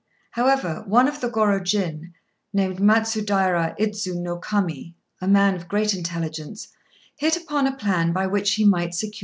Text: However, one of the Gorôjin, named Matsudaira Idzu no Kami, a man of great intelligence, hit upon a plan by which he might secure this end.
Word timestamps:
However, 0.31 0.83
one 0.87 1.07
of 1.07 1.21
the 1.21 1.29
Gorôjin, 1.29 2.13
named 2.51 2.77
Matsudaira 2.79 3.75
Idzu 3.79 4.15
no 4.15 4.37
Kami, 4.37 4.95
a 5.21 5.27
man 5.27 5.53
of 5.53 5.67
great 5.67 5.93
intelligence, 5.93 6.69
hit 7.17 7.37
upon 7.37 7.67
a 7.67 7.77
plan 7.77 8.11
by 8.11 8.25
which 8.25 8.55
he 8.55 8.65
might 8.65 8.95
secure 8.95 9.09
this 9.11 9.19
end. 9.19 9.19